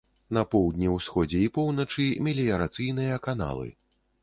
На 0.35 0.43
поўдні, 0.53 0.87
усходзе 0.93 1.43
і 1.49 1.51
поўначы 1.59 2.07
меліярацыйныя 2.29 3.23
каналы. 3.31 3.73